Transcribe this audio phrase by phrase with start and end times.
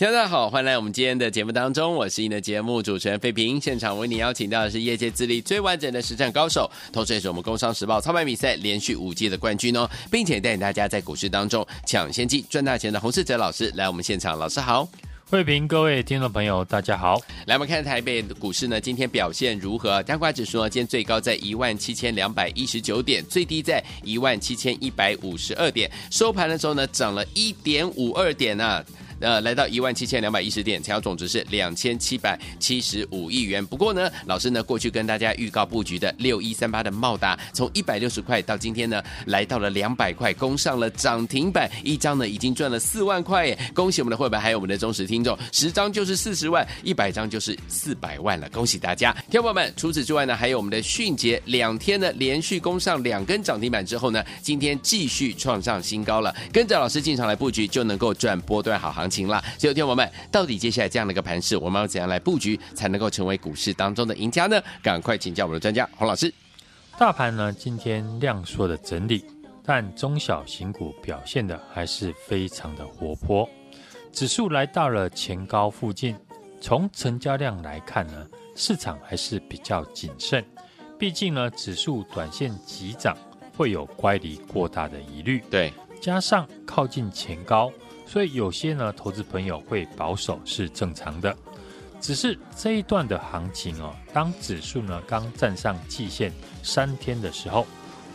[0.00, 3.60] 大家好，欢迎来我们今天的节目当中，我是你的节目主持人费平。
[3.60, 14.88] 现场为你邀请到的是业界资历最完整的实战高手，同时也是我们工商时报操盘比赛连续五届的冠军哦，并且带领大家在股市当中抢先机赚大钱的洪世哲老师来我们现场，老师好。
[15.28, 17.20] 慧平，各位听众朋友，大家好。
[17.46, 20.02] 来，我们看台北股市呢，今天表现如何？
[20.04, 28.82] 加权指数呢，今天最高在一万七千两百一十九点，最低在一万七千一百五十二点，收盘的时候呢，涨了一点五二点啊。
[29.20, 33.64] 呃，来到一万七千两百一十点，成交总值是两千七百七十五亿元。
[33.64, 43.58] 不过呢，老师呢过去跟大家预告布局的六一三八的茂达，从一百六十块到今天呢，来到了两百块，攻上了涨停板，一张呢已经赚了四万块耶！
[43.74, 49.12] 恭喜我们的会员，还有我们的忠实听众，十张就是四十万，一百张就是四百万了，恭喜大家！
[49.30, 64.62] 听众朋友们，除此之外呢，还有我们的迅捷，两天呢连续攻上两根涨停板之后呢，今天继续创上新高了，跟着老师进场来布局，就能够赚波段好行情了，所以，听友们，到底接下来这样的一个盘势，我们要怎样来布局，才能够成为股市当中的赢家呢？
[64.82, 66.32] 赶快请教我们的专家洪老师。
[66.96, 69.24] 大盘呢，今天量缩的整理，
[69.64, 73.48] 但中小型股表现的还是非常的活泼，
[74.12, 76.14] 指数来到了前高附近。
[76.60, 80.44] 从成交量来看呢，市场还是比较谨慎，
[80.98, 83.16] 毕竟呢，指数短线急涨
[83.56, 85.42] 会有乖离过大的疑虑。
[85.50, 85.72] 对，
[86.02, 87.72] 加上靠近前高。
[88.10, 91.32] 所以有些呢，投资朋友会保守是正常的，
[92.00, 97.64] 只是这一段的行情哦，当指数呢刚站上季线三天的时候，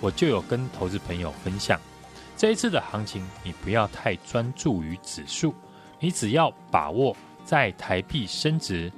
[0.02, 1.80] 我就有跟投资朋友分享，
[2.36, 5.56] 这一次的行情你不要太专注于指数，
[6.02, 8.92] 你只要把握在台币升值、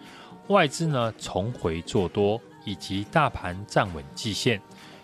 [0.48, 4.60] 外资呢重回做多以及大盘站稳季线，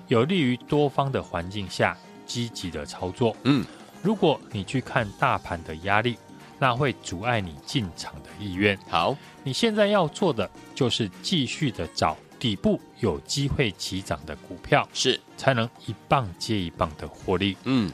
[0.07, 3.37] 有利于多方的环境下积极的操作。
[3.43, 3.63] 嗯。
[4.03, 6.17] 如果你去看大盘的压力，
[6.59, 8.77] 那会阻碍你进场的意愿。
[8.89, 17.55] 好，你现在要做的就是继续的找底部有机会起涨的股票，是才能一棒接一棒的获利。
[17.63, 17.89] 嗯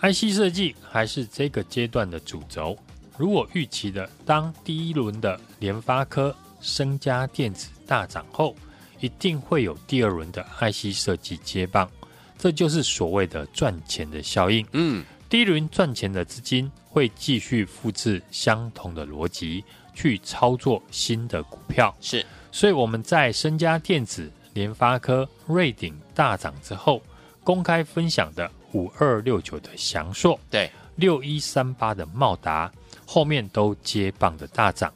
[0.00, 2.76] ，IC 设计还是这个阶段的主轴。
[3.16, 8.56] 如果预期的当第一轮的联发科、升佳电子大涨后，
[8.98, 11.88] 一定会有第二轮的 IC 设计接棒，
[12.36, 14.66] 这就是所谓的赚钱的效应。
[14.72, 15.04] 嗯。
[15.30, 19.64] 第一轮赚钱的资金会继续复制相同的逻辑
[19.94, 27.00] 去操作新的股票，是，所以我们在深佳电子、联发科、瑞鼎大涨之后，
[27.44, 32.68] 公开分享的五二六九的祥硕，对，六一三八的茂达，
[33.06, 34.92] 后面都接棒的大涨，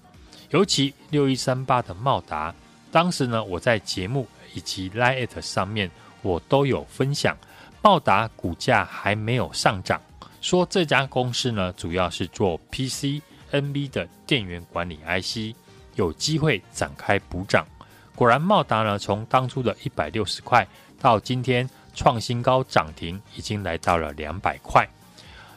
[0.51, 2.53] 尤其六一三八的茂达，
[2.91, 5.89] 当时呢我在节目以及 Lite 上面
[6.23, 7.37] 我都有分享，
[7.83, 10.03] 茂达股价还没有上涨。
[10.45, 15.57] 说这家公司呢，主要是做 PC、NB 的电源管理 IC，
[15.95, 17.67] 有机会展开补涨。
[18.15, 20.69] 果然，茂达呢，从当初的一百六十块
[21.01, 24.87] 到今天创新高涨停，已经来到了两百块。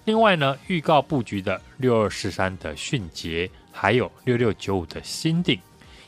[0.05, 5.59] 另外呢，预告布局的六二四三的迅捷，还有六六九五的新鼎，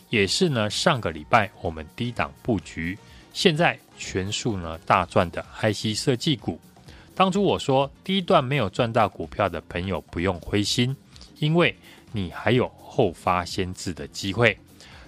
[0.09, 2.97] 也是呢上个礼拜我们低档布局，
[3.33, 6.57] 现在全数呢大赚的 IC 设计股。
[7.19, 10.95] 当初我说，第一段没有赚到股票的朋友不用灰心，
[11.39, 11.75] 因为
[12.13, 14.57] 你还有后发先至的机会。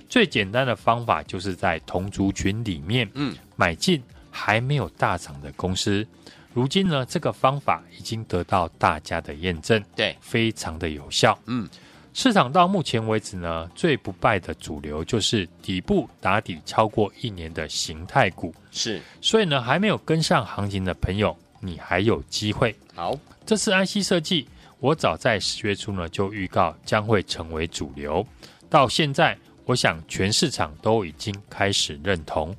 [0.09, 6.05] 最简单的方法就是在同族群里面，嗯，买进还没有大涨的公司。
[6.53, 11.39] 如今呢，这个方法已经得到大家的验证，对，非常的有效。
[11.45, 11.65] 嗯，
[12.13, 19.01] 市场到目前为止呢，最不败的主流就是底部打底超过一年的形态股，是。
[19.21, 21.33] 所以呢，还没有跟上行情的朋友。
[21.61, 22.75] 你还有机会。
[22.93, 24.47] 好，这次 IC 设计，
[24.79, 28.25] 我早在十月初呢就预告将会成为主流。
[28.69, 32.53] 到现在，我想全市场都已经开始认同，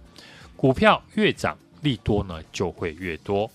[0.56, 3.50] 股票越涨，利多呢就会越多。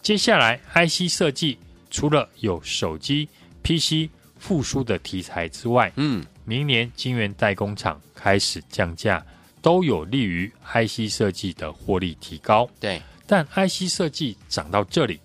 [0.00, 1.58] 接下来，IC 设计
[1.90, 3.28] 除了有手机、
[3.62, 9.24] PC 复苏的题材之外，嗯，明年晶圆代工厂开始降价，
[9.60, 12.68] 都有利于 IC 设计的获利提高。
[12.80, 13.00] 对。
[13.32, 15.18] 但 IC 设计涨到这里，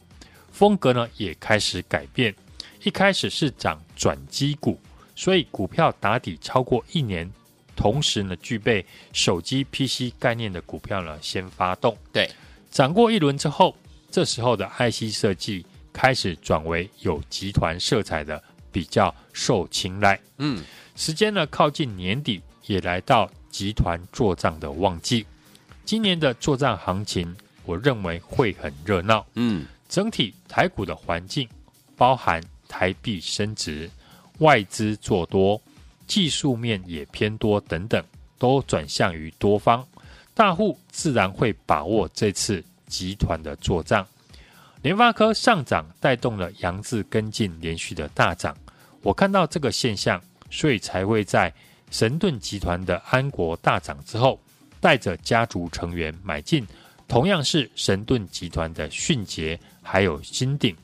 [0.53, 2.33] 风格呢也开始改变。
[2.81, 4.79] 一开始是涨转机股，
[5.13, 7.29] 所以股票打底超过一年，
[7.75, 11.97] 同时呢具备手机 PC 概念的股票呢先发动。
[12.13, 12.31] 对，
[12.71, 13.75] 涨过一轮之后，
[14.09, 20.17] 这时候的 IC 设计开始转为有集团色彩的，比较受青睐。
[20.37, 20.63] 嗯，
[20.95, 25.25] 时间呢靠近年底，也来到集团做账的旺季。
[25.83, 27.35] 今年的做账行情。
[27.67, 29.23] 我认为会很热闹。
[29.35, 31.47] 嗯，整体台股的环境
[31.95, 33.87] 包含台币升值、
[34.39, 35.61] 外资做多，
[36.07, 38.03] 技术面也偏多等等，
[38.39, 39.85] 都转向于多方，
[40.33, 44.07] 大户自然会把握这次集团的做账。
[44.81, 48.55] 联发科上涨带动了扬智跟进连续的大涨，
[49.01, 51.53] 我看到这个现象，所以才会在
[51.89, 54.39] 神盾集团的安国大涨之后，
[54.79, 56.65] 带着家族成员买进，
[57.07, 60.75] 同样是神盾集团的迅捷还有新鼎。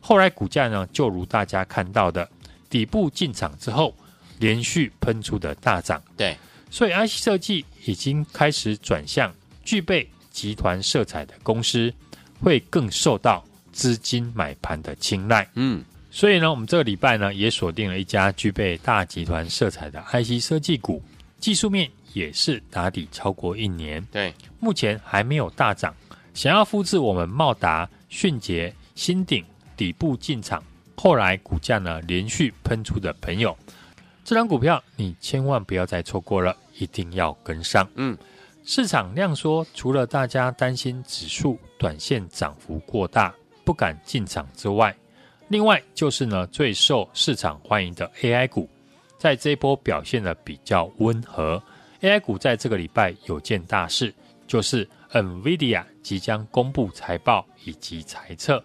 [0.00, 2.28] 后来股价呢，就如大家看到的，
[2.70, 3.94] 底部进场之后，
[4.38, 6.02] 连续喷出的大涨。
[6.16, 6.36] 对，
[6.70, 9.34] 所以 IC 设计已经开始转向
[9.64, 11.92] 具备集团色彩的公司，
[12.40, 15.48] 会更受到资金买盘的青睐。
[15.54, 21.02] 嗯，所以呢，我们这个礼拜呢，也锁定了一家具备大集团色彩的 IC 设计股，
[21.40, 24.02] 技术面也是打底超过一年。
[24.10, 25.94] 对，目前还没有大涨，
[26.32, 29.44] 想要复制我们茂达、迅捷、新鼎。
[29.76, 30.64] 底部进场，
[30.96, 33.54] 后来股价呢连续喷出的朋友，
[34.24, 37.86] 这张股票你千万不要再错过了，一定要跟上。
[37.96, 38.16] 嗯，
[38.64, 43.34] 市场量缩，除了大家担心指数短线涨幅过大，
[43.66, 44.96] 不敢进场之外，
[45.48, 48.66] 另外就是呢最受市场欢迎的 AI 股，
[49.18, 51.62] 在这一波表现的比较温和。
[52.02, 54.12] AI 股在这个礼拜有件大事，
[54.46, 58.62] 就是 NVIDIA 即将公布财报以及财测。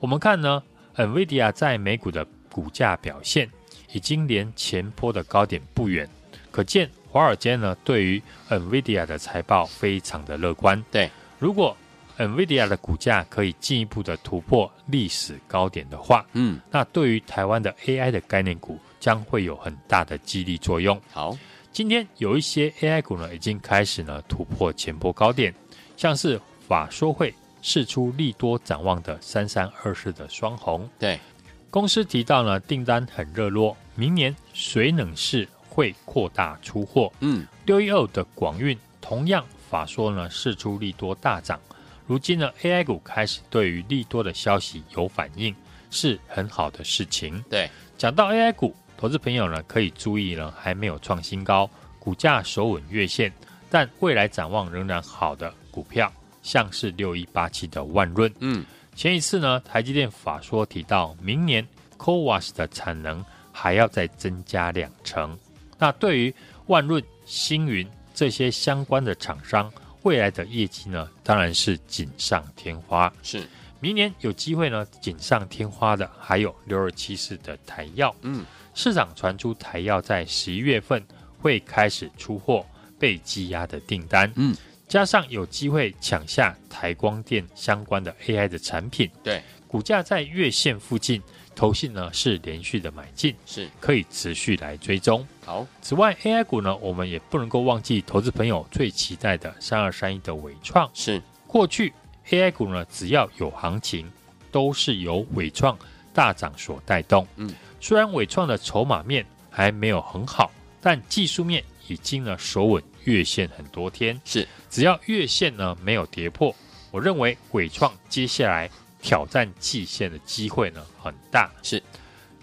[0.00, 0.62] 我们看呢
[0.96, 3.48] ，NVIDIA 在美股的股价表现
[3.92, 6.08] 已经连前坡的高点不远，
[6.50, 10.82] 可见华尔街呢对于 NVIDIA 的财报非常的乐观。
[10.90, 11.76] 对，如果
[12.18, 21.00] NVIDIA 的股价可以进一步的突破历史高点的话，嗯，那对于台湾的 AI 的概念股将会有很大的激励作用。
[21.12, 21.36] 好，
[21.76, 25.54] 今天有一些 AI 股呢已经开始呢突破前波高点，
[25.94, 27.34] 像是法说会。
[27.60, 31.20] 释出利多展望的三三二四的双红，对
[31.68, 37.12] 公司提到呢，订单很热络，明年水冷式会扩大出货。
[37.20, 41.60] 嗯，六一二的广运同样法说呢，释出利多大涨。
[42.06, 45.54] 如今呢，AI 股开始对于利多的消息有反应，
[45.90, 47.44] 是很好的事情。
[47.50, 47.68] 对，
[47.98, 53.32] 讲到 AI 股，投资朋友呢可以注意呢，还没有创新高，股价守稳月线，
[53.70, 56.12] 但未来展望仍然好的股票。
[56.42, 58.64] 像是六一八七的万润，嗯，
[58.94, 61.66] 前一次呢，台积电法说提到，明年
[61.98, 65.36] CoWAS 的产能还要再增加两成。
[65.76, 66.32] 那对于
[66.66, 67.84] 万润、星云
[68.14, 69.68] 这些相关的厂商，
[70.02, 73.12] 未来的业绩呢，当然是锦上添花。
[73.24, 73.44] 是，
[73.80, 78.44] 明年有机会呢，锦上添花的还有六二七四的台药，嗯，
[78.76, 81.02] 市场传出台药在十一月份
[81.40, 82.64] 会开始出货
[82.98, 84.54] 被积压的订单，嗯。
[84.86, 91.20] 加上有机会抢下台光电相关的 AI 的产品，对，股价在月线附近，
[91.56, 95.26] 投信呢是连续的买进，是可以持续来追踪。
[95.44, 101.92] 好，此外 AI 股呢，我们也不能够忘记投资朋友最期待的三二三一的伟创，是过去
[102.28, 104.08] AI 股呢只要有行情，
[104.52, 105.76] 都是由伟创
[106.14, 107.26] 大涨所带动。
[107.34, 110.50] 嗯，虽然伟创的筹码面还没有很好，
[110.80, 112.82] 但技术面已经呢守稳。
[113.04, 116.52] 月线很多天是，只要月线呢没有跌破，
[116.90, 118.68] 我认为伟创接下来
[119.00, 121.48] 挑战季线的机会呢很大。
[121.62, 121.80] 是，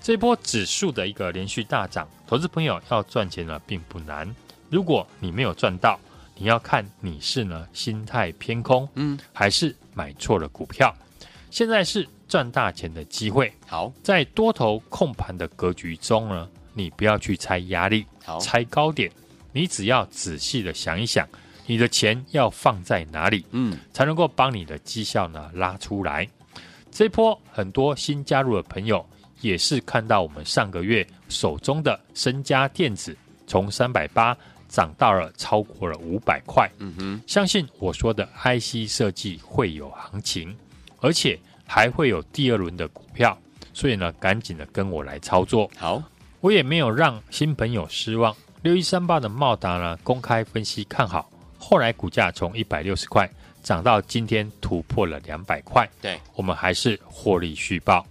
[0.02, 4.34] 这波指数的一个连续大涨，投资朋友要赚钱呢并不难。
[4.70, 6.00] 如果你没有赚到，
[6.38, 10.96] 你要看你是呢心态偏空，嗯，还是买错了股票。
[11.52, 13.54] 现在是赚大钱的机会。
[13.68, 19.12] 好，在多头控盘的格局中呢，你不要去猜压力，好，猜高点。
[19.52, 21.30] 你只要仔细的想一想，
[21.68, 26.28] 你的钱要放在哪里，嗯，才能够帮你的绩效呢拉出来。
[26.90, 29.08] 这波很多新加入的朋友
[29.42, 34.36] 也是看到我们上个月手中的身家电子从三百八
[34.68, 40.58] 涨到了超过了五百块，嗯哼，相信我说的 IC 设计会有行情，
[41.00, 43.38] 而且还会有第二轮的股票，
[43.74, 45.70] 所以呢，赶紧的跟我来操作。
[45.78, 46.02] 好，
[46.42, 48.36] 我也没有让新朋友失望。
[48.62, 53.30] 六一三八的茂达呢，公开分析看好，后来股价从一百六十块
[53.62, 55.90] 涨到今天突破了两百块。
[56.02, 58.06] 对，我们还是获利续报。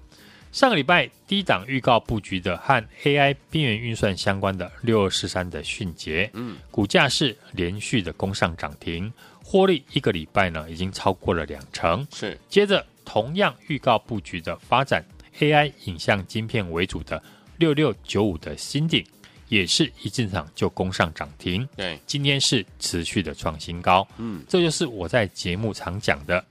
[0.51, 9.11] 上个礼拜低档预告布局的和 AI 边缘运算相关的六二四三的迅捷，嗯，股价是连续的攻上涨停，
[9.43, 12.07] 获利一个礼拜呢已经超过了两成。
[12.13, 15.05] 是，接着同样预告布局的发展
[15.39, 17.23] AI 影像晶片为主的
[17.59, 19.05] 六六九五的新鼎。
[19.49, 26.43] 也是一进场就攻上涨停，对，今天是持续的创新高，嗯，这就是我在节目常讲的，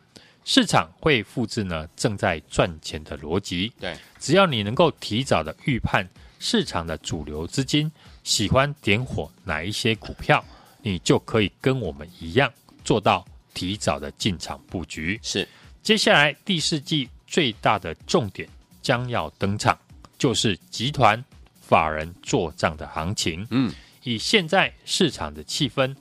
[0.46, 7.92] 市场会复制呢正在赚钱的逻辑，对，只要你能够提早的预判市场的主流资金
[8.24, 10.46] 喜欢点火哪一些股票，
[10.84, 12.54] 你就可以跟我们一样
[12.86, 15.20] 做到提早的进场布局。
[15.24, 15.48] 是，
[15.84, 18.48] 接下来第四季最大的重点
[18.82, 19.78] 将要登场，
[20.18, 21.24] 就是集团
[21.60, 23.46] 法人做账的行情。
[23.50, 23.74] 嗯，
[24.04, 25.96] 以现在市场的气氛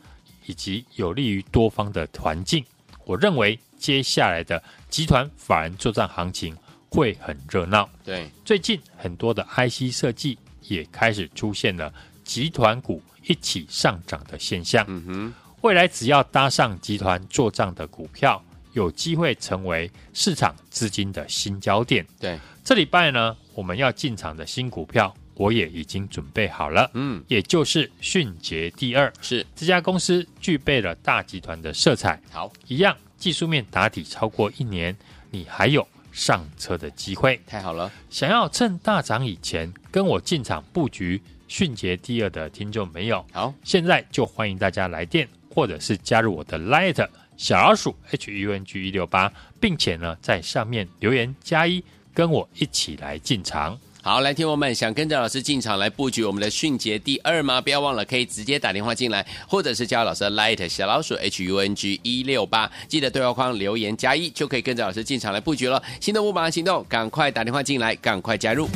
[0.44, 2.62] 以及有利于多方的环境，
[3.06, 6.54] 我认为接下来的集团法人做账行情
[6.90, 7.88] 会很热闹。
[8.04, 10.37] 对，最近很多的 IC 设计
[10.68, 14.84] 也开始出现了集团股一起上涨的现象。
[14.88, 18.42] 嗯哼，未来只要搭上集团做账的股票，
[18.73, 22.07] 有机会成为市场资金的新焦点。
[22.19, 26.91] 对，这礼拜呢，我们要进场的新股票，我也已经准备好了。
[26.95, 29.47] 嗯，也就是迅捷第二，是。
[29.57, 34.97] 这家公司具备了大集团的色彩，好，一样技术面打底超过一年，
[35.31, 37.41] 你还有上车的机会。
[37.47, 47.09] 太好了，想要趁大涨以前跟我进场布局迅捷第二的听众没有，好，现在就欢迎大家来电，或者是加入我的 Light
[47.40, 51.82] 小老鼠 H U N G 一六八，并且呢在上面留言加一，
[52.12, 53.78] 跟我一起来进场。
[54.02, 57.59] 好，来听我们想跟着老师进场来布局我们的迅捷第二吗？
[57.59, 65.82] 不要忘了可以直接打电话进来，或者是加老师的 Light 小老鼠 H U N G 一六八，记得对话框留言加一，就可以跟着老师进场来布局了。
[65.99, 68.68] 心动不马上行动，赶快打电话进来，赶快加入。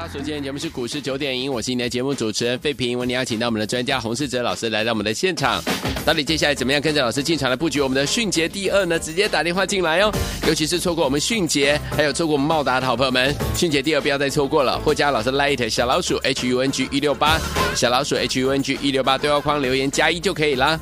[0.00, 2.98] 大家所见节目是股市九点赢，我是你的节目主持人费平。
[2.98, 5.62] 为你邀请到我们的专家洪世哲老师来到我们的现场，
[6.06, 8.98] 到底接下来怎么样跟着老师进场来布局我们的迅捷第二呢？
[8.98, 10.10] 直接打电话进来哦，
[10.48, 17.38] 尤其是错过我们迅捷，还有错过我们茂达的好朋友们，迅捷第二不要再错过了，或加老师 Light 小老鼠 H U N G 一六八，
[17.76, 20.80] 小老鼠 H U N G 一六八对话框留言加一就可以啦。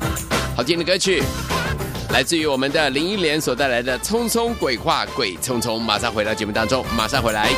[0.55, 1.21] 好听的歌曲，
[2.13, 7.49] 来自于我们的林忆莲所带来的《匆匆鬼话鬼匆匆》，马上回到节目当中，马上回来。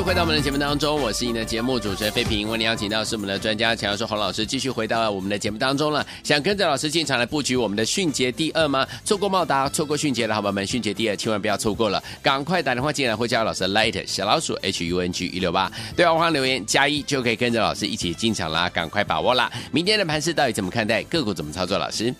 [0.00, 2.48] 续回到我们的节目当中，我是您的节目主持人费平。
[2.48, 6.06] 为您邀请到是我们的专家强教授洪老师，继续回到我们的节目当中了。
[6.24, 8.86] 想跟着老师进场来布局我们的迅捷第二吗？
[9.04, 19.52] 错过茂达，错过迅捷的好朋友们，迅捷第二千万不要错过了，赶快打电话进来或加老师 Light 小老鼠 H U N G 一六八，对话框留言加一就可以跟着老师一起进场啦，赶快把握啦！
[19.70, 21.02] 明天的盘势到底怎么看待？
[21.02, 21.76] 个股怎么操作？
[21.76, 22.14] 老师，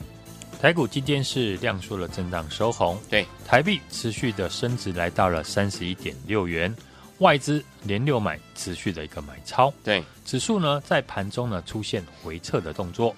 [0.61, 6.75] 台股今天是量缩了震荡收红，对，台币持续的升值来到了三十一点六元，
[7.21, 13.15] 外资连六买，持续的一个买超，对，指数呢在盘中呢出现回撤的动作，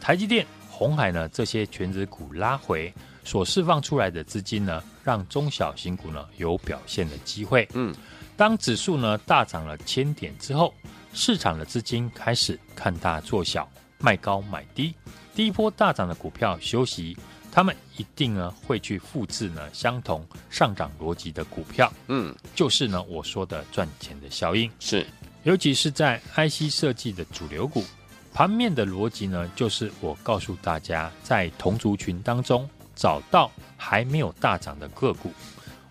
[0.00, 2.92] 台积电、红海呢这些权值股拉回，
[3.24, 7.68] 所释放出来的资金呢，让中小型股呢有表现的机会。
[7.74, 7.94] 嗯，
[8.38, 10.72] 当指数呢大涨了千点之后，
[11.12, 14.94] 市场的资金开始看大做小，卖高买低，
[15.34, 17.14] 第一波大涨的股票休息，
[17.54, 24.70] 他们一定呢会去复制呢相同上涨逻辑的股票，嗯，就是呢我说的赚钱的效应。
[24.80, 25.06] 是，
[25.42, 27.84] 尤其是在 IC 设计的主流股，
[28.32, 35.30] 盘面的逻辑呢，就是我告诉大家，在同族群当中找到还没有大涨的个股。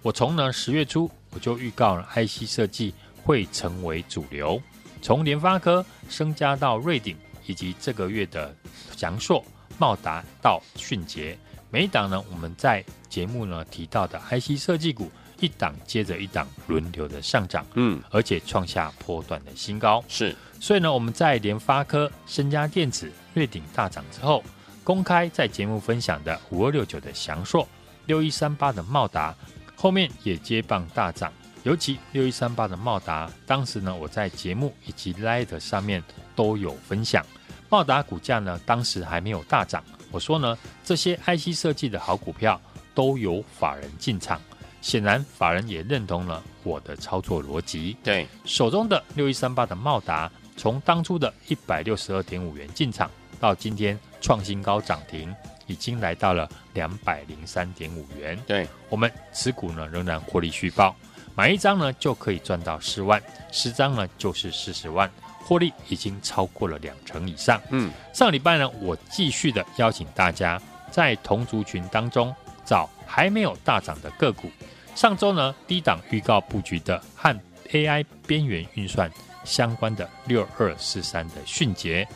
[0.02, 2.92] 我从呢十月初我就预告了 IC 设计
[3.24, 4.60] 会成为主流，
[5.00, 8.52] 从联发科升加到瑞鼎，以及这个月的
[8.98, 9.46] 翔硕、
[9.78, 11.38] 茂达到迅捷，
[11.72, 17.66] 每一档呢我们在节目呢提到的 IC 设计股，一档接着一档轮流的上涨。
[17.76, 20.04] 嗯，而且创下波段的新高。
[20.10, 24.44] 是，所以呢，我们在联发科、身家电子、瑞鼎大涨之后，
[24.84, 27.66] 公开在节目分享的五二六九的翔硕、
[28.06, 29.34] 六一三八的茂达，
[29.74, 31.32] 后面也接棒大涨。
[31.64, 36.04] 尤其六一三八的茂达，当时呢，我在节目以及 Light 上面
[36.36, 37.26] 都有分享。
[37.70, 39.82] 茂达股价呢，当时还没有大涨。
[40.12, 42.60] 我说呢，这些 IC 设计的好股票
[42.94, 44.40] 都有法人进场，
[44.82, 47.96] 显然法人也认同了我的操作逻辑。
[48.04, 55.34] 对，手中的六一三八的茂达，从当初的一百六十二点五元进场，到今天创新高涨停，
[55.66, 58.38] 已经来到了两百零三点五元。
[58.46, 60.96] 对，我们持股呢仍然获利续报，
[61.36, 63.22] 买一张呢就可以赚到四万，
[63.52, 65.10] 十张呢就是四十万，
[65.44, 67.62] 获利已经超过了两成以上。
[67.70, 72.34] 嗯，上礼拜呢，我继续的邀请大家在同族群当中
[72.66, 74.50] 找还没有大涨的个股。
[74.96, 77.38] 上周呢，低档预告布局的和
[77.72, 79.10] AI 边缘运算
[79.44, 82.08] 相关的六二四三的迅捷，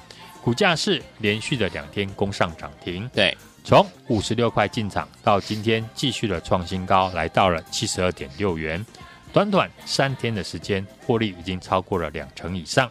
[0.43, 3.09] 股价是连续的两天攻上涨停。
[3.13, 8.85] 对，从五十六块进场到今天继续的创新高，来到了七十二点六元。
[9.31, 12.89] 短短三天的时间，获利已经超过了两成以上。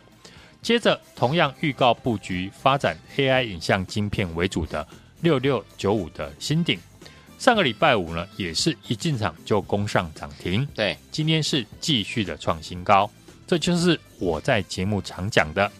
[0.64, 4.88] 接着，同样预告布局发展 AI 影像晶片为主的
[5.20, 6.80] 六六九五的新鼎，
[7.38, 10.66] 上个礼拜五呢，也是一进场就攻上涨停。
[10.74, 13.10] 对，今天是继续的创新高，
[13.46, 15.70] 这就是我在节目常讲的，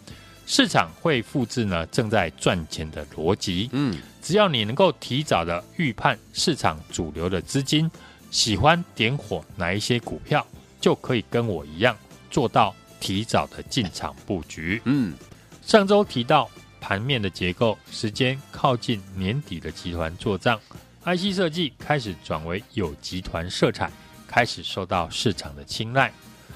[0.46, 3.70] 市场会复制呢正在赚钱的逻辑。
[3.72, 7.90] 嗯，只要你能够提早的预判市场主流的资金
[8.30, 10.46] 喜欢点火哪一些股票，
[10.78, 11.96] 就可以跟我一样
[12.30, 14.80] 做到提早的进场布局。
[14.86, 15.12] 嗯，
[15.60, 20.58] 上周提到盘面的结构，时间靠近年底的集团做账
[21.04, 23.92] ，IC 设计开始转为有集团色彩，
[24.26, 26.10] 开始受到市场的青睐。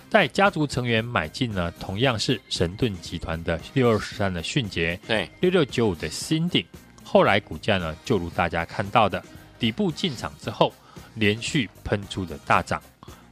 [0.09, 6.65] 在家族成员买进呢，同样是神盾集团的六二十三的迅捷，对，六六九五的新鼎，
[7.05, 9.23] 后来股价呢，就如大家看到的，
[9.59, 10.73] 底部进场之后，
[11.17, 12.83] 连续喷出的大涨。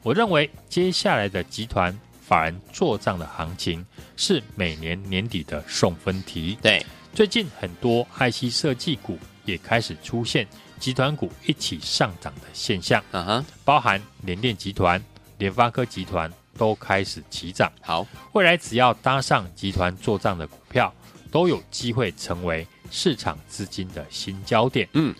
[0.03, 3.87] 我认为接下来的集团法人做账的行情，
[4.17, 6.59] 是每年年底的送分题。
[6.61, 6.85] 对，
[7.15, 10.45] 最近很多 IC 设计股也开始出现
[10.81, 15.01] 集团股一起上涨的现象，啊哈，包含联电集团、
[15.39, 17.73] 联发科集团都开始齐涨。
[17.81, 20.93] 好，未来只要搭上集团做账的股票，
[21.31, 24.89] 都有机会成为市场资金的新焦点。
[24.95, 25.15] 嗯，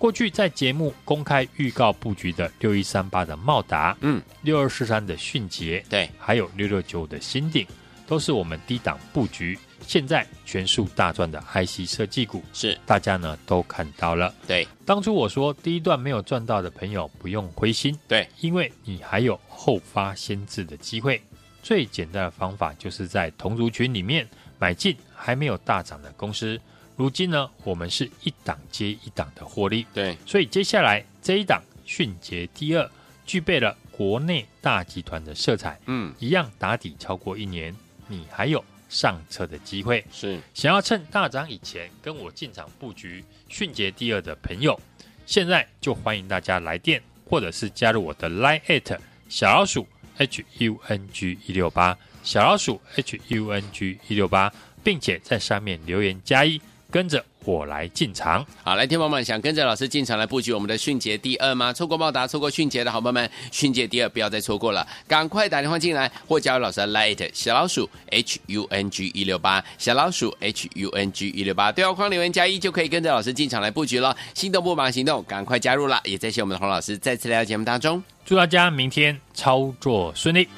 [0.00, 7.66] 过去在节目公开预告布局的六一三八的茂达，嗯，六二四三的迅捷，对，还有六六九的新鼎，
[8.06, 14.34] 都是我们低档布局，现在全数大赚的 IC 设计股，是大家呢都看到了。
[14.46, 21.20] 对当初我说第一段没有赚到的朋友不用灰心，对，因为你还有后发先至的机会。
[21.62, 24.26] 最简单的方法就是在同族群里面
[24.58, 26.58] 买进还没有大涨的公司。
[27.00, 32.90] 如今呢，我们是一档接一档的获利，对，所以接下来这一档迅捷第二
[33.24, 37.74] 具备了国内大集团的色彩，嗯，一样打底超过一年，
[38.06, 40.04] 你还有上车的机会。
[40.12, 40.38] 是。
[40.52, 44.78] 想要趁大涨以前跟我进场布局迅捷第二的朋友，
[45.24, 48.98] 现在就欢迎大家来电，或者是加入我的 Line@
[49.30, 49.86] 小老鼠
[50.18, 54.52] H U N G 一六八小老鼠 H U N G 一六八，
[54.84, 56.60] 并且在上面留言加一，
[56.90, 58.44] 跟着我来进场。
[58.62, 61.72] 好，来，天宝们想跟着老师进场来布局我们的迅捷第二吗？
[61.72, 74.16] 错过茂达，错过迅捷的好朋友们，迅捷第二不要再错过了，赶快打电话进来或加入老师的 Light 小老鼠 H U N G 一六八小老鼠 H U N G 一六八对话框留言加一就可以跟着老师进场来布局了。
[74.34, 76.00] 心动不忙行动，赶快加入了！
[76.04, 78.02] 也谢谢我们的洪老师再次来到节目当中。
[78.24, 80.48] 祝大家明天操作顺利。